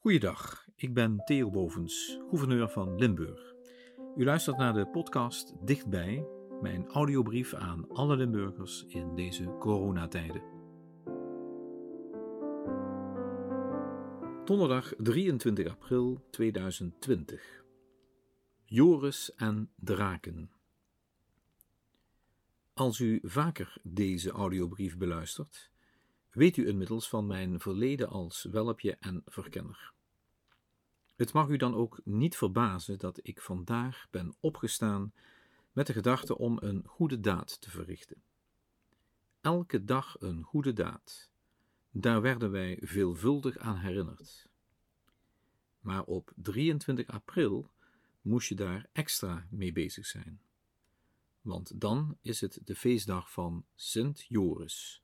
Goeiedag, 0.00 0.66
ik 0.76 0.94
ben 0.94 1.24
Theo 1.24 1.50
Bovens, 1.50 2.18
gouverneur 2.28 2.68
van 2.68 2.98
Limburg. 2.98 3.54
U 4.16 4.24
luistert 4.24 4.56
naar 4.56 4.72
de 4.72 4.86
podcast 4.86 5.66
Dichtbij, 5.66 6.26
mijn 6.60 6.86
audiobrief 6.86 7.54
aan 7.54 7.88
alle 7.88 8.16
Limburgers 8.16 8.84
in 8.88 9.14
deze 9.14 9.56
coronatijden. 9.58 10.42
Donderdag 14.44 14.92
23 14.98 15.68
april 15.68 16.26
2020. 16.30 17.64
Joris 18.64 19.34
en 19.34 19.70
draken. 19.76 20.50
Als 22.72 22.98
u 22.98 23.20
vaker 23.22 23.76
deze 23.82 24.30
audiobrief 24.30 24.96
beluistert, 24.96 25.70
weet 26.38 26.56
u 26.56 26.66
inmiddels 26.66 27.08
van 27.08 27.26
mijn 27.26 27.60
verleden 27.60 28.08
als 28.08 28.42
welpje 28.42 28.96
en 29.00 29.22
verkenner. 29.26 29.92
Het 31.16 31.32
mag 31.32 31.48
u 31.48 31.56
dan 31.56 31.74
ook 31.74 32.00
niet 32.04 32.36
verbazen 32.36 32.98
dat 32.98 33.20
ik 33.22 33.40
vandaag 33.40 34.06
ben 34.10 34.34
opgestaan 34.40 35.12
met 35.72 35.86
de 35.86 35.92
gedachte 35.92 36.38
om 36.38 36.58
een 36.60 36.82
goede 36.86 37.20
daad 37.20 37.60
te 37.60 37.70
verrichten. 37.70 38.22
Elke 39.40 39.84
dag 39.84 40.16
een 40.18 40.42
goede 40.42 40.72
daad. 40.72 41.30
Daar 41.90 42.20
werden 42.20 42.50
wij 42.50 42.78
veelvuldig 42.82 43.58
aan 43.58 43.76
herinnerd. 43.76 44.48
Maar 45.80 46.04
op 46.04 46.32
23 46.36 47.06
april 47.06 47.70
moest 48.20 48.48
je 48.48 48.54
daar 48.54 48.88
extra 48.92 49.46
mee 49.50 49.72
bezig 49.72 50.06
zijn. 50.06 50.40
Want 51.40 51.80
dan 51.80 52.18
is 52.22 52.40
het 52.40 52.60
de 52.64 52.76
feestdag 52.76 53.32
van 53.32 53.64
Sint 53.74 54.24
Joris, 54.28 55.02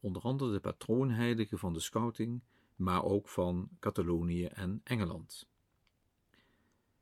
onder 0.00 0.22
andere 0.22 0.52
de 0.52 0.60
patroonheilige 0.60 1.58
van 1.58 1.72
de 1.72 1.80
scouting, 1.80 2.40
maar 2.76 3.04
ook 3.04 3.28
van 3.28 3.68
Catalonië 3.78 4.44
en 4.44 4.80
Engeland. 4.84 5.48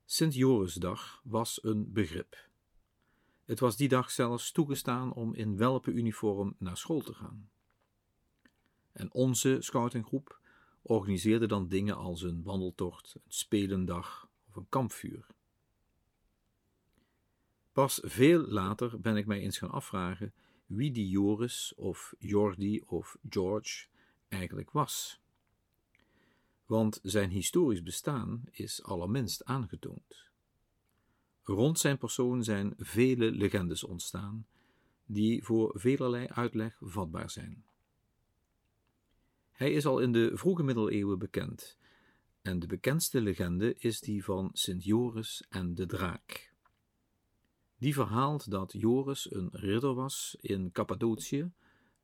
Sint 0.05 0.34
Jorisdag 0.34 1.21
was 1.24 1.63
een 1.63 1.93
begrip. 1.93 2.49
Het 3.45 3.60
was 3.60 3.77
die 3.77 3.88
dag 3.88 4.10
zelfs 4.10 4.52
toegestaan 4.52 5.13
om 5.13 5.35
in 5.35 5.57
welpenuniform 5.57 6.55
naar 6.59 6.77
school 6.77 7.01
te 7.01 7.15
gaan. 7.15 7.51
En 8.93 9.12
onze 9.12 9.57
scoutinggroep 9.60 10.40
organiseerde 10.83 11.46
dan 11.46 11.68
dingen 11.68 11.96
als 11.96 12.23
een 12.23 12.43
wandeltocht, 12.43 13.15
een 13.15 13.21
spelendag 13.29 14.29
of 14.49 14.57
een 14.57 14.68
kampvuur. 14.68 15.27
Pas 17.73 18.01
veel 18.02 18.40
later 18.40 19.01
ben 19.01 19.16
ik 19.16 19.27
mij 19.27 19.40
eens 19.40 19.59
gaan 19.59 19.71
afvragen 19.71 20.33
wie 20.69 20.93
die 20.93 21.09
Joris 21.09 21.73
of 21.77 22.15
Jordi 22.19 22.83
of 22.87 23.16
George 23.29 23.87
eigenlijk 24.29 24.71
was. 24.71 25.21
Want 26.66 27.01
zijn 27.02 27.30
historisch 27.30 27.83
bestaan 27.83 28.43
is 28.51 28.83
allerminst 28.83 29.45
aangetoond. 29.45 30.27
Rond 31.43 31.79
zijn 31.79 31.99
persoon 31.99 32.45
zijn 32.45 32.74
vele 32.77 33.30
legendes 33.30 33.85
ontstaan, 33.85 34.46
die 35.07 35.45
voor 35.45 35.73
velerlei 35.74 36.27
uitleg 36.27 36.77
vatbaar 36.80 37.30
zijn. 37.30 37.65
Hij 39.51 39.73
is 39.73 39.87
al 39.87 39.99
in 39.99 40.13
de 40.13 40.30
vroege 40.35 40.63
middeleeuwen 40.63 41.19
bekend, 41.19 41.79
en 42.43 42.59
de 42.59 42.66
bekendste 42.66 43.21
legende 43.21 43.74
is 43.79 44.01
die 44.01 44.24
van 44.24 44.51
Sint 44.52 44.85
Joris 44.85 45.45
en 45.49 45.74
de 45.74 45.87
draak. 45.87 46.48
Die 47.79 47.95
verhaalt 47.95 48.51
dat 48.51 48.73
Joris 48.73 49.32
een 49.32 49.48
ridder 49.52 49.95
was 49.95 50.37
in 50.40 50.73
Cappadocië, 50.73 51.51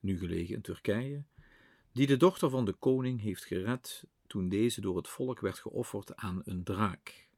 nu 0.00 0.19
gelegen 0.19 0.55
in 0.55 0.61
Turkije, 0.61 1.25
die 1.92 2.06
de 2.06 2.17
dochter 2.17 2.50
van 2.50 2.64
de 2.64 2.72
koning 2.72 3.20
heeft 3.20 3.44
gered 3.44 4.05
toen 4.27 4.48
deze 4.48 4.80
door 4.80 4.97
het 4.97 5.08
volk 5.08 5.41
werd 5.41 5.58
geofferd 5.58 6.17
aan 6.17 6.42
een 6.45 6.64
draak. 6.64 7.28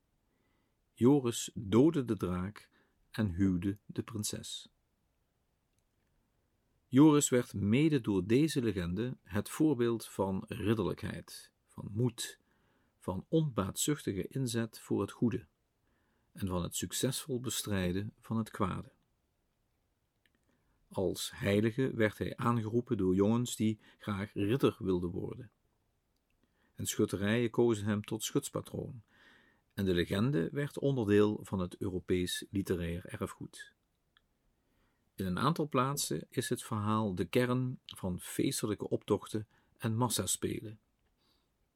Joris 0.92 1.50
doodde 1.54 2.04
de 2.04 2.16
draak 2.16 2.68
en 3.10 3.34
huwde 3.34 3.78
de 3.86 4.02
prinses. 4.02 4.68
Joris 6.88 7.28
werd 7.28 7.54
mede 7.54 8.00
door 8.00 8.26
deze 8.26 8.62
legende 8.62 9.16
het 9.22 9.48
voorbeeld 9.48 10.06
van 10.06 10.44
ridderlijkheid, 10.46 11.50
van 11.66 11.88
moed, 11.92 12.40
van 12.98 13.24
onbaatzuchtige 13.28 14.28
inzet 14.28 14.80
voor 14.80 15.00
het 15.00 15.10
goede 15.10 15.46
en 16.36 16.46
van 16.46 16.62
het 16.62 16.76
succesvol 16.76 17.40
bestrijden 17.40 18.12
van 18.20 18.36
het 18.36 18.50
kwade. 18.50 18.92
Als 20.88 21.30
heilige 21.34 21.90
werd 21.94 22.18
hij 22.18 22.36
aangeroepen 22.36 22.96
door 22.96 23.14
jongens 23.14 23.56
die 23.56 23.80
graag 23.98 24.32
ridder 24.32 24.76
wilden 24.78 25.10
worden. 25.10 25.50
En 26.74 26.86
schutterijen 26.86 27.50
kozen 27.50 27.86
hem 27.86 28.04
tot 28.04 28.22
schutspatroon, 28.24 29.02
en 29.74 29.84
de 29.84 29.94
legende 29.94 30.48
werd 30.52 30.78
onderdeel 30.78 31.40
van 31.42 31.58
het 31.58 31.76
Europees 31.76 32.44
literair 32.50 33.04
erfgoed. 33.04 33.74
In 35.14 35.26
een 35.26 35.38
aantal 35.38 35.68
plaatsen 35.68 36.26
is 36.28 36.48
het 36.48 36.62
verhaal 36.62 37.14
de 37.14 37.24
kern 37.24 37.78
van 37.84 38.20
feestelijke 38.20 38.88
optochten 38.88 39.46
en 39.78 39.96
massaspelen, 39.96 40.78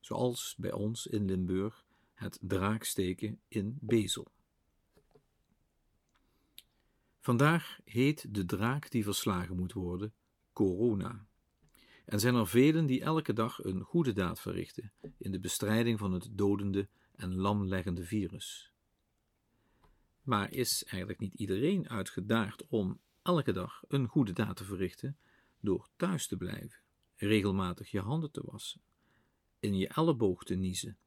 zoals 0.00 0.54
bij 0.59 0.72
ons 0.72 1.06
in 1.06 1.25
Limburg 1.25 1.84
het 2.15 2.38
draaksteken 2.41 3.41
in 3.48 3.78
Bezel. 3.81 4.32
Vandaag 7.30 7.80
heet 7.84 8.34
de 8.34 8.44
draak 8.44 8.91
die 8.91 9.04
verslagen 9.04 9.56
moet 9.56 9.72
worden 9.72 10.14
corona. 10.52 11.26
En 12.04 12.20
zijn 12.20 12.34
er 12.34 12.46
velen 12.46 12.86
die 12.86 13.00
elke 13.00 13.32
dag 13.32 13.64
een 13.64 13.80
goede 13.80 14.12
daad 14.12 14.41
verrichten 14.41 14.92
in 15.18 15.30
de 15.30 15.41
bestrijding 15.41 15.98
van 15.98 16.12
het 16.12 16.28
dodende 16.30 16.88
en 17.16 17.34
lamleggende 17.34 18.04
virus. 18.04 18.72
Maar 20.22 20.52
is 20.52 20.84
eigenlijk 20.84 21.20
niet 21.20 21.34
iedereen 21.34 21.88
uitgedaagd 21.88 22.66
om 22.66 23.00
elke 23.22 23.52
dag 23.52 23.82
een 23.88 24.06
goede 24.06 24.32
daad 24.32 24.56
te 24.56 24.64
verrichten 24.64 25.16
door 25.60 25.88
thuis 25.97 26.26
te 26.26 26.36
blijven, 26.36 26.80
regelmatig 27.16 27.91
je 27.91 28.00
handen 28.00 28.30
te 28.30 28.42
wassen, 28.44 28.80
in 29.60 29.76
je 29.76 29.88
elleboog 29.88 30.44
te 30.44 30.54
niezen 30.54 30.98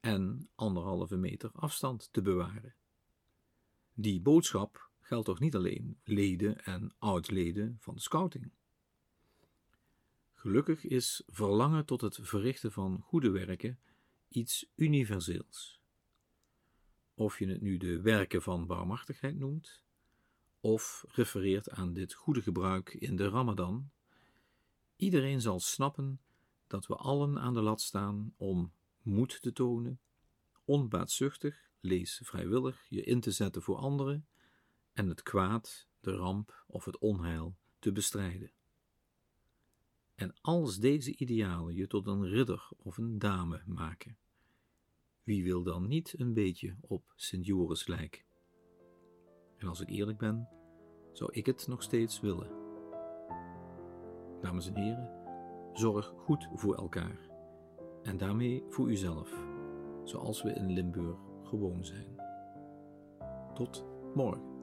en 0.00 0.48
anderhalve 0.54 1.16
meter 1.16 1.50
afstand 1.52 2.08
te 2.12 2.22
bewaren? 2.22 2.74
Die 3.94 4.20
boodschap 4.20 4.86
geldt 5.06 5.26
toch 5.26 5.40
niet 5.40 5.54
alleen 5.54 6.00
leden 6.04 6.64
en 6.64 6.94
oud-leden 6.98 7.76
van 7.80 7.94
de 7.94 8.00
scouting. 8.00 8.50
Gelukkig 10.34 10.84
is 10.84 11.22
verlangen 11.26 11.86
tot 11.86 12.00
het 12.00 12.18
verrichten 12.22 12.72
van 12.72 13.00
goede 13.00 13.30
werken 13.30 13.78
iets 14.28 14.66
universeels. 14.74 15.80
Of 17.14 17.38
je 17.38 17.46
het 17.46 17.60
nu 17.60 17.76
de 17.76 18.00
werken 18.00 18.42
van 18.42 18.66
barmhartigheid 18.66 19.38
noemt, 19.38 19.84
of 20.60 21.04
refereert 21.08 21.70
aan 21.70 21.92
dit 21.92 22.14
goede 22.14 22.42
gebruik 22.42 22.94
in 22.94 23.16
de 23.16 23.28
Ramadan, 23.28 23.90
iedereen 24.96 25.40
zal 25.40 25.60
snappen 25.60 26.20
dat 26.66 26.86
we 26.86 26.94
allen 26.94 27.38
aan 27.38 27.54
de 27.54 27.62
lat 27.62 27.80
staan 27.80 28.34
om 28.36 28.72
moed 29.02 29.42
te 29.42 29.52
tonen, 29.52 30.00
onbaatzuchtig, 30.64 31.70
lees 31.80 32.20
vrijwillig, 32.24 32.86
je 32.88 33.02
in 33.02 33.20
te 33.20 33.30
zetten 33.30 33.62
voor 33.62 33.76
anderen 33.76 34.26
en 34.96 35.08
het 35.08 35.22
kwaad, 35.22 35.88
de 36.00 36.16
ramp 36.16 36.64
of 36.66 36.84
het 36.84 36.98
onheil 36.98 37.56
te 37.78 37.92
bestrijden. 37.92 38.50
En 40.14 40.34
als 40.40 40.78
deze 40.78 41.16
idealen 41.16 41.74
je 41.74 41.86
tot 41.86 42.06
een 42.06 42.26
ridder 42.28 42.68
of 42.76 42.96
een 42.96 43.18
dame 43.18 43.62
maken, 43.66 44.16
wie 45.22 45.44
wil 45.44 45.62
dan 45.62 45.86
niet 45.86 46.14
een 46.18 46.32
beetje 46.32 46.76
op 46.80 47.12
Sint 47.16 47.46
Joris 47.46 47.86
lijken? 47.86 48.22
En 49.56 49.68
als 49.68 49.80
ik 49.80 49.88
eerlijk 49.88 50.18
ben, 50.18 50.48
zou 51.12 51.32
ik 51.32 51.46
het 51.46 51.66
nog 51.66 51.82
steeds 51.82 52.20
willen. 52.20 52.50
Dames 54.40 54.66
en 54.68 54.76
heren, 54.76 55.10
zorg 55.72 56.12
goed 56.16 56.48
voor 56.54 56.74
elkaar 56.74 57.30
en 58.02 58.16
daarmee 58.16 58.62
voor 58.68 58.90
uzelf, 58.90 59.30
zoals 60.04 60.42
we 60.42 60.52
in 60.52 60.72
Limburg 60.72 61.18
gewoon 61.42 61.84
zijn. 61.84 62.20
Tot 63.54 63.84
morgen. 64.14 64.55